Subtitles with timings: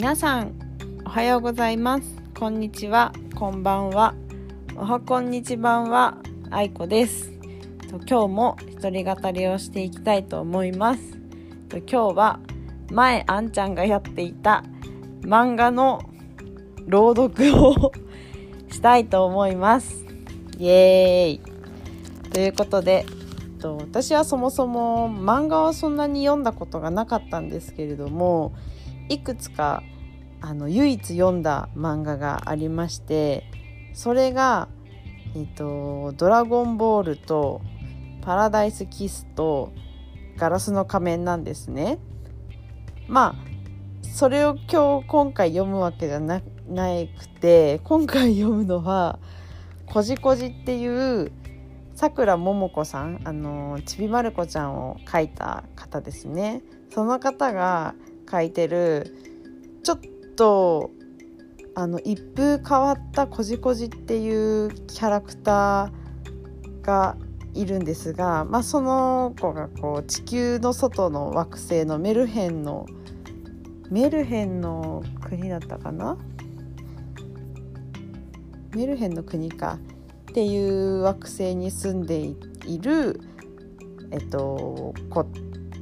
[0.00, 0.54] 皆さん
[1.04, 2.04] おはようございます。
[2.34, 3.12] こんにちは。
[3.34, 4.14] こんばんは。
[4.74, 6.16] おはこんにちばんは。
[6.50, 7.30] あいこです。
[8.08, 11.02] 今日も一人語りをしていきたいと思います。
[11.70, 12.40] 今日は
[12.90, 14.64] 前あんちゃんがやっていた
[15.20, 16.00] 漫画の
[16.86, 17.92] 朗読を
[18.70, 20.06] したいと思います。
[20.58, 22.30] イエーイ。
[22.30, 23.04] ということで
[23.62, 28.54] 私はそもそも漫画はそんなに読んだことがなかったんですけれども
[29.10, 29.82] いくつか
[30.40, 33.44] あの唯一読んだ漫画がありまして
[33.92, 34.68] それが、
[35.34, 37.60] えーと「ドラゴンボール」と
[38.22, 39.72] 「パラダイスキス」と
[40.38, 41.98] 「ガラスの仮面」なんですね。
[43.08, 43.50] まあ
[44.02, 49.18] それを今日今回読むわけじゃなくて今回読むのは
[49.86, 50.86] 「こじこじ」ってい
[51.22, 51.32] う
[51.94, 56.62] さくらももこさんあのちびまる子ちゃんを描いた方ですね。
[56.90, 57.94] その方が
[58.30, 59.14] 書いてる
[59.82, 60.00] ちょっ
[60.36, 60.90] と
[61.74, 67.16] あの一風変わったこじこじっていうキャラクターが
[67.54, 72.86] いるんですが、まあ、その子がこう地球の外の惑星のメルヘンの
[73.90, 76.16] メルヘンの国だったかな？
[78.74, 79.78] メルヘンの国か。
[80.30, 83.20] っていう惑星に住んでいる
[84.12, 85.26] えっとこ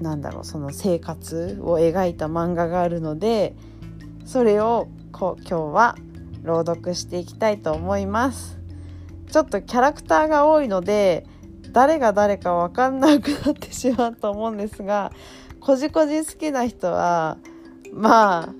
[0.00, 3.54] なんだろうその生活を描いた漫画があるので
[4.24, 5.96] それをこ今日は
[6.42, 8.58] 朗読していきたいと思います。
[9.30, 11.26] ちょっとキャラクターが多いので
[11.72, 15.12] 誰が誰か分かんなくなってしまうと思うんですが
[15.60, 17.36] こじこじ好きな人は
[17.92, 18.54] まあ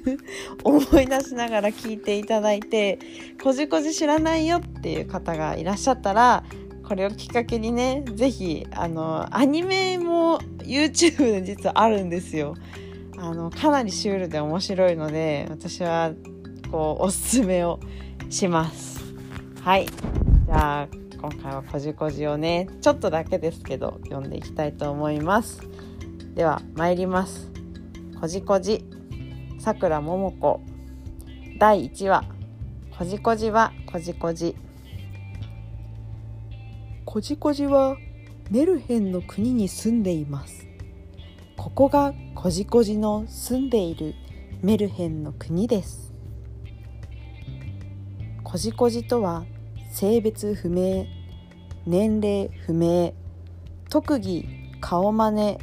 [0.64, 2.98] 思い出しながら聞いていただいて
[3.42, 6.44] こじこじ知らないよっていう方がいらっしゃったら
[6.86, 12.54] これをきっかけにね是非あのアニメも YouTube で実はあるんですよ。
[13.18, 16.12] あのかなりシュールで面白いので私は
[16.70, 17.80] こうおすすめを
[18.30, 19.00] します。
[19.62, 19.86] はい。
[19.86, 20.88] じゃあ
[21.20, 25.60] 今回はこじこじをねちょっとだけですけど読んでいきたいと思います。
[26.34, 27.50] では参ります。
[28.20, 28.84] こじこじ。
[29.58, 30.60] さくらももこ。
[31.58, 32.24] 第1話。
[32.96, 34.54] こじこじはこじこじ。
[37.06, 37.96] こじこじは
[38.50, 40.66] メルヘンの国に住んでいます。
[41.56, 44.14] ここがこじこじの住んでいる
[44.60, 46.12] メルヘンの国です。
[48.42, 49.46] こじこじとは
[49.92, 51.06] 性別不明
[51.86, 53.14] 年齢不明
[53.88, 54.44] 特技
[54.80, 55.58] 顔真似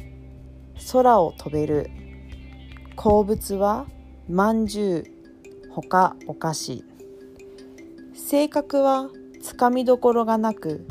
[0.92, 1.90] 空を飛べる。
[2.96, 3.86] 好物は
[4.30, 5.04] まんじゅ
[5.68, 6.84] うほかお菓子。
[8.14, 9.10] 性格は
[9.42, 10.86] つかみどころがなく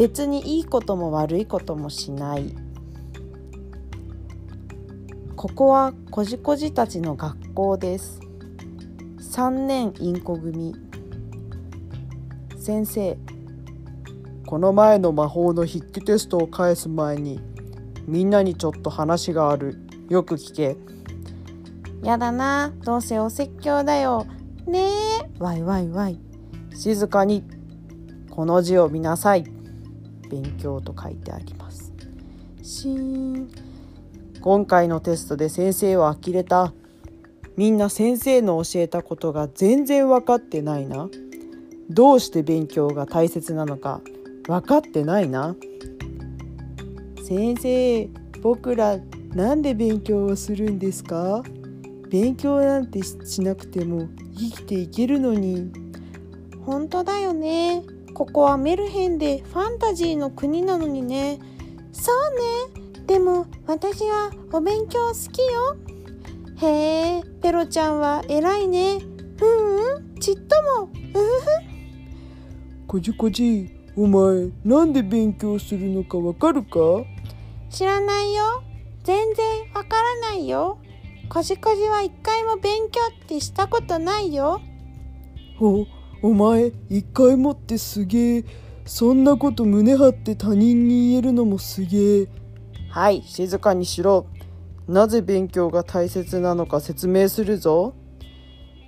[0.00, 2.56] 別にいいことも悪いこともしない。
[5.36, 8.18] ここはこじこじたちの学校です。
[9.18, 10.74] 3年インコ組。
[12.56, 13.18] 先生
[14.46, 17.38] この前の魔法の筆記テストを返す前に
[18.06, 19.86] みんなにちょっと話がある。
[20.08, 20.78] よく聞け。
[22.02, 24.24] やだなどうせお説教だよ。
[24.66, 25.42] ねえ。
[25.42, 26.18] わいわいわい
[26.74, 27.44] 静かに。
[28.30, 29.59] この字を見なさい
[30.30, 31.92] 勉強と書いてあります。
[32.62, 33.50] しーん
[34.40, 36.72] 今回のテストで先生は呆れた。
[37.56, 41.10] みんな先生の教えたことが全然分かってないな。
[41.90, 44.00] どうして勉強が大切なのか
[44.46, 45.56] 分かってないな。
[47.26, 48.08] 先生
[48.40, 48.98] 僕ら
[49.34, 51.42] なんで勉強をするんですか？
[52.08, 55.70] 勉強なんてしなくても生きていけるのに。
[56.64, 57.82] 本当だよね。
[58.20, 61.38] ここはメルヘンでファンタジーの国なのにね。
[61.90, 63.06] そうね。
[63.06, 65.74] でも私はお勉強好きよ。
[66.58, 68.98] へえペロちゃんは偉いね。
[69.40, 70.90] うんうんちっとも。
[70.92, 71.46] うふふ。
[72.86, 76.78] こじこじお前なんで勉強するのかわかるか？
[77.70, 78.62] 知らないよ。
[79.02, 80.76] 全然わからないよ。
[81.30, 84.60] こじこじは一回も勉強ってしたことないよ。
[85.58, 85.86] お
[86.22, 88.44] お前一回もってすげえ。
[88.84, 92.28] そんなこと胸張って他人に言えるのもすげえ。
[92.90, 94.26] はい静かにしろ。
[94.86, 97.94] なぜ勉強が大切なのか説明するぞ。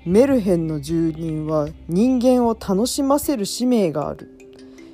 [0.04, 4.28] メルヘンの住人は人間を楽しませる使命がある。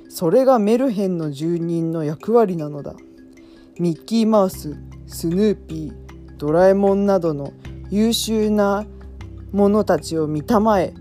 [0.09, 2.93] それがメルヘンの住人の役割なのだ。
[3.79, 4.77] ミッキーマウス
[5.07, 5.93] スヌーピー
[6.37, 7.51] ドラえもんなどの
[7.89, 8.85] 優秀な
[9.51, 10.93] 者たちを見たまえ。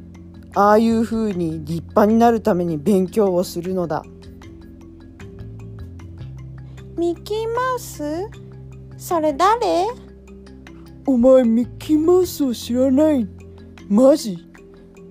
[0.58, 4.02] ああいうふうに立派になるために勉強をするのだ。
[6.96, 8.26] ミッキーマウス
[8.96, 9.86] それ誰？
[11.06, 13.28] お前ミッキーマウスを知らない？
[13.88, 14.36] マジ？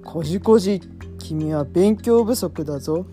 [0.03, 0.81] こじこじ。
[1.17, 3.05] 君は勉強不足だぞ。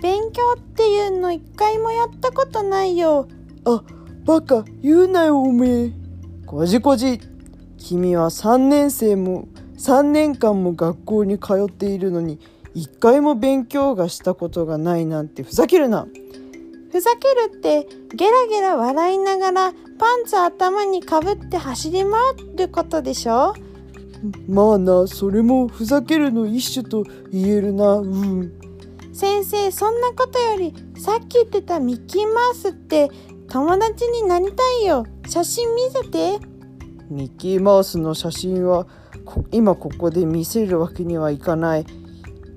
[0.00, 3.28] 勉強っていうの一回もやったことないよ。
[3.66, 3.84] あ
[4.24, 4.64] バカ。
[4.80, 5.92] 言うなよおめえ。
[6.46, 7.20] こじこじ。
[7.76, 9.48] 君は3年生も
[9.82, 12.38] 3年間も学校に通っているのに
[12.72, 16.06] 一回も勉強がしたことがないなんてふざけるな。
[16.92, 22.10] ふざけるってゲラゲラ笑いながらパンツ頭にかぶって走り回
[22.56, 23.54] ることでしょ？
[24.46, 27.02] まあなそれもふざけるの一種と
[27.32, 27.94] 言えるな。
[27.94, 28.52] うん。
[29.12, 33.10] 先生そんなことよりさっき言ってたミッキーマウスって
[33.48, 35.06] 友達になりたいよ。
[35.26, 36.38] 写真見せて。
[37.10, 38.90] ミッキーマウスの写真はこ
[39.50, 41.86] 今ここで見せるわけにはいかない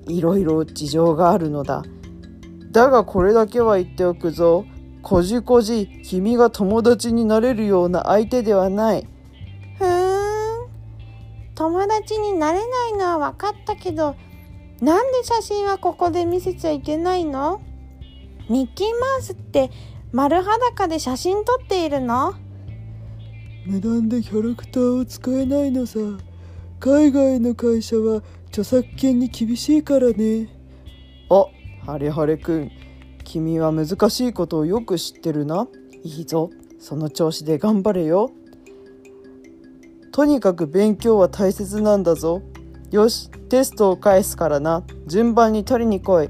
[0.08, 1.84] いろいろ事情があるのだ。
[2.70, 4.64] だがこれだけは言っておくぞ。
[5.02, 9.08] こじこじ君が友達になれるような相手ではない。
[9.78, 10.68] ふーん。
[11.54, 14.14] 友達になれないのは分かったけど
[14.82, 17.62] なんで写真はここで見せちゃいけないの？
[18.50, 19.70] ミッキーマウスって
[20.12, 22.34] 丸裸で写真撮っているの？
[23.64, 25.98] 無断でキャラクターを使えないのさ
[26.78, 30.48] 海外の会社は著作権に厳しいからね。
[31.30, 31.46] あ
[31.84, 32.70] ハレハレくん
[33.24, 35.68] 君は難しいことをよく知ってるな。
[36.04, 36.50] いいぞ。
[36.78, 38.30] その調子で頑張れよ。
[40.12, 42.42] とにかく勉強は大切なんだぞ。
[42.90, 44.84] よしテストを返すからな。
[45.06, 46.28] 順番に取りに来い。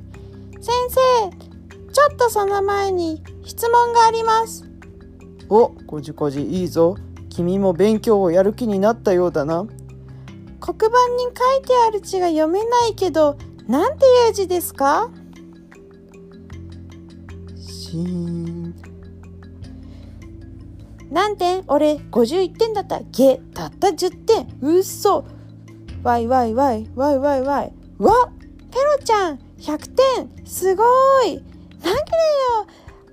[0.60, 1.46] 先生
[1.92, 4.64] ちょっとその前に質問があります。
[5.48, 6.42] おこじこじ。
[6.42, 6.96] いいぞ。
[7.28, 9.66] 君も勉強をやる気になったようだな
[10.66, 11.30] 黒板に書
[11.60, 15.10] いてある字が読めないけどなんていう字ですか？
[17.56, 18.74] しーん
[21.08, 23.00] 何点俺51点だった。
[23.12, 24.48] ゲたった10点。
[24.60, 25.24] うっそ
[26.02, 27.72] わいわいわいわいわいわい。
[27.98, 28.32] わ
[28.72, 29.38] ペロちゃん。
[29.58, 30.44] 100点。
[30.44, 30.82] すご
[31.22, 31.36] い。
[31.36, 31.44] なんで
[31.80, 31.94] だよ。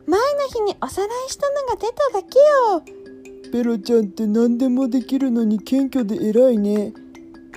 [0.08, 3.52] 前の日におさらいしたのが出ただけよ。
[3.52, 6.94] ペロちゃんって何でもできるのに謙虚で偉いね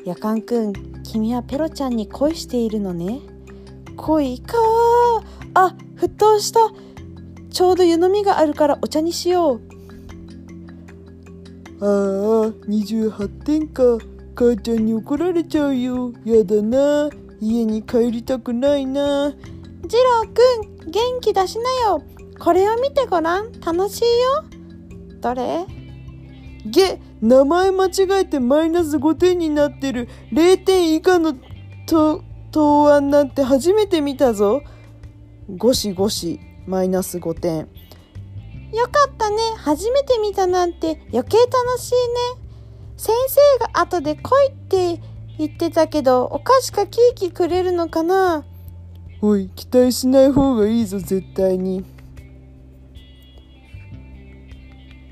[0.06, 0.72] やかんくん
[1.02, 3.22] 君はペロちゃんに恋しているのね。
[3.96, 4.56] 恋か。
[5.54, 6.60] あ沸騰した。
[7.50, 9.60] ちょうど湯飲みがあるからお茶にしよう。
[11.80, 13.98] ああ28点か。
[14.36, 16.12] 母ちゃんに怒られちゃうよ。
[16.24, 17.10] やだな。
[17.40, 19.32] 家に帰りたくないな。
[19.32, 22.00] ジローくん元気出しなよ。
[22.38, 23.50] これを見てごらん。
[23.60, 24.44] 楽しいよ。
[25.20, 25.66] どれ？
[26.64, 27.90] げ名前間違
[28.20, 30.08] えてマイナス5点になってる。
[30.32, 31.34] 0点以下の
[31.86, 34.62] と答案なんて初めて見たぞ。
[35.56, 37.68] ゴシゴシマイナス5点。
[38.72, 39.36] よかったね。
[39.56, 41.92] 初めて見たなんて余計楽しい
[42.38, 42.46] ね。
[42.96, 45.00] 先生が後で来いって
[45.38, 48.44] 言ってたけどお菓子かケーキくれるのかな。
[49.22, 51.84] おい期待しない方がいいぞ絶対に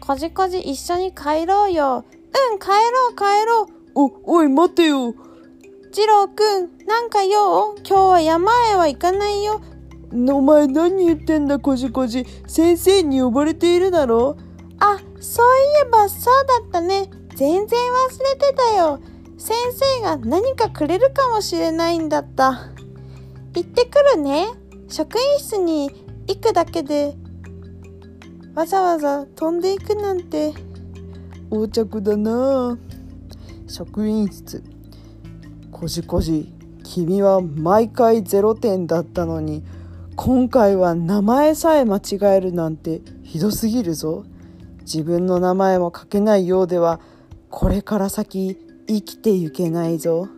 [0.06, 2.04] こじこじ一緒に帰ろうよ。
[2.52, 4.22] うん帰ろう帰ろう。
[4.26, 5.14] おおい待てよ。
[5.92, 7.74] ジローくんなんか用？
[7.76, 9.62] 今日は山へは行かないよ。
[10.12, 14.36] お前何言ってんだこじこじ先生に呼ばれているだろ？
[14.78, 17.08] あそういえばそうだったね。
[17.34, 19.00] 全然忘れてたよ。
[19.38, 22.70] 先生が何かくれるかもしれないんだった。
[23.54, 24.48] 行ってくるね。
[24.88, 25.90] 職員室に
[26.26, 27.16] 行くだけで。
[28.54, 30.54] わざわざ飛んでいくなんて
[31.50, 32.78] 横着だな。
[33.66, 34.62] 職員室。
[35.72, 36.52] こじこじ
[36.84, 39.64] 君は毎回0点だったのに
[40.14, 44.24] 今回は名前さえ間違えるなんてひどすぎるぞ。
[44.82, 47.00] 自分の名前も書けないようでは
[47.50, 48.56] これから先
[48.86, 50.28] 生きてゆけないぞ。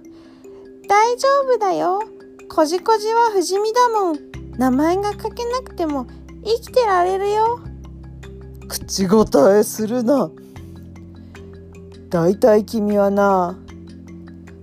[0.89, 2.03] 大丈夫だよ。
[2.49, 4.19] こじこじは不死身だもん。
[4.57, 6.07] 名前が書けなくても
[6.45, 7.61] 生きてられるよ。
[8.69, 10.31] 口答えするな。
[12.09, 13.59] だいたい君はな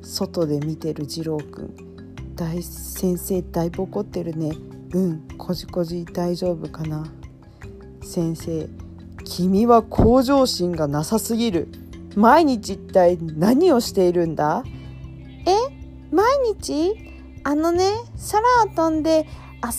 [0.02, 4.52] 外で見てる次郎くん大先生だいぶ怒ってるね。
[4.94, 7.06] うんこじこじ大丈夫かな。
[8.02, 8.68] 先生
[9.24, 11.68] 君は向上心がなさすぎる。
[12.16, 14.64] 毎日一体何をしているんだ？
[15.46, 15.56] え
[16.12, 16.26] 毎
[16.60, 16.94] 日？
[17.44, 17.92] あのね
[18.32, 19.28] 空を飛んで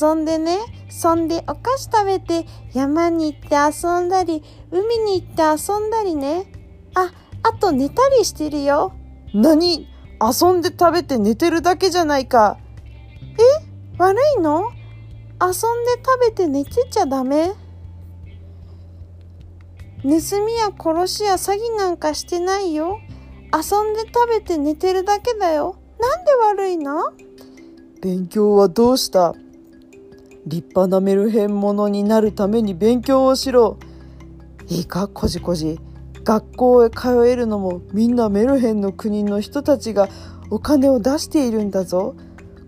[0.01, 0.59] 遊んでね。
[0.97, 6.47] そんでお菓子食べて山に行って遊んだり海に行って遊んだりね。
[6.95, 8.93] ああと寝たりしてるよ。
[9.35, 9.89] 何？
[10.23, 12.59] 遊んで食べて寝てるだけじゃないか。
[13.21, 13.99] え？
[13.99, 14.71] 悪いの？
[15.43, 15.53] 遊ん
[15.85, 17.53] で食べて寝てちゃダメ？
[20.05, 20.09] 盗
[20.47, 23.01] みや殺しや詐欺なんかしてないよ。
[23.53, 25.77] 遊んで食べて寝てるだけだよ。
[25.99, 27.13] なんで悪いの？
[28.01, 29.35] 勉強はどうした？
[30.47, 33.79] 立派なメルヘン者になるために勉強をしろ。
[34.69, 35.81] いいか、こじこじ。
[36.25, 40.09] 学校へ通えるのもみんなメルヘンの国の人たちが
[40.51, 42.15] お金を出しているんだぞ。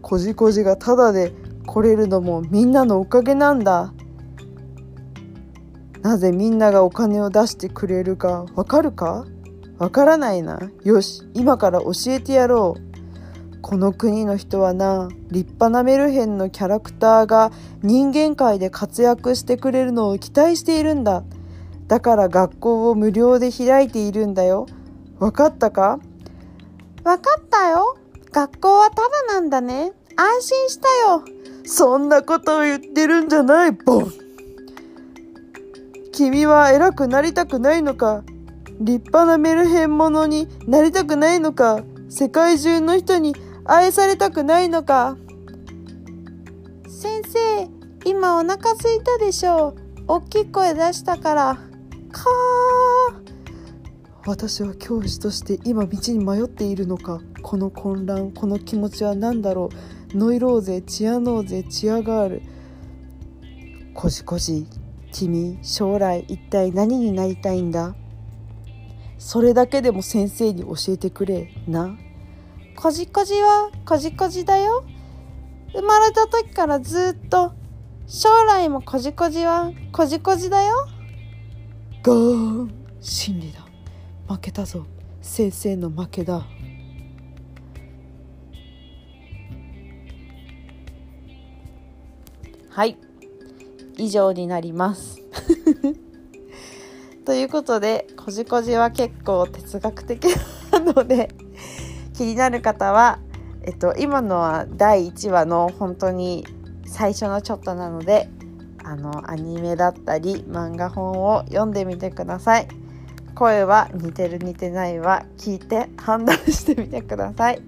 [0.03, 1.33] こじこじがただで
[1.67, 3.93] 来れるのもみんなのおかげなんだ。
[6.03, 9.27] なぜみんながお金を出してくれるかわかるか？
[9.79, 10.59] わからないな。
[10.85, 12.86] よし、今から教えてやろう。
[13.63, 17.51] この国の人はな、立派なメルヘンのキャラクターが
[17.83, 21.25] 人間界で活躍してくれるのを期待しているんだ。
[21.89, 24.67] だから学校を無料で開いているんだよ。
[25.19, 25.99] わかったか？
[27.03, 27.97] わかったよ。
[28.33, 29.93] 学校はただなんだね。
[30.17, 31.25] 安心したよ。
[31.65, 34.13] そんなことを言ってるんじゃない、ボン。
[36.13, 38.23] 君は偉くなりたくないのか？
[38.81, 41.81] 立派なメルヘン者になりたくないのか？
[42.09, 43.35] 世界中の人に
[43.69, 45.17] 愛されたくないのか？
[46.89, 47.69] 先生、
[48.05, 49.75] 今お腹すいたでしょう。
[50.07, 51.59] 大きい声出したから。
[52.13, 53.27] かー。
[54.25, 57.21] 私は教師として今道に迷っているのか？
[57.43, 59.71] この混乱この気持ちは何だろ
[60.15, 60.17] う？
[60.17, 62.43] ノイローゼチアノーゼチアガール
[63.95, 64.67] こじこじ
[65.13, 67.97] 君将来一体何になりたいんだ？
[69.19, 71.99] それだけでも先生に教えてくれな
[72.77, 74.85] こじこじはこじこじだよ。
[75.73, 77.53] 生まれた時からずっと
[78.07, 80.87] 将来もこじこじはこじこじだよ。
[82.03, 83.67] ガーン真理だ。
[84.29, 84.85] 負けたぞ。
[85.23, 86.47] 先生の負けだ。
[92.69, 92.99] はい。
[93.97, 95.19] 以上になります。
[97.25, 100.27] ということでこじこじは結構哲学的
[100.71, 101.35] なので
[102.17, 103.19] 気になる方は、
[103.63, 106.47] えっと、今のは第1話の本当に
[106.87, 108.29] 最初のちょっとなので
[108.83, 112.69] あのアニメだったり漫画本を読んでみてください。
[113.35, 117.61] 声は似てる似てないは聞いて判断してみてください。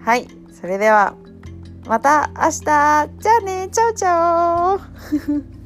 [0.00, 1.14] はい、それでは
[1.86, 3.08] また明日じゃあ
[3.44, 4.76] ねチャオチャ
[5.58, 5.61] オ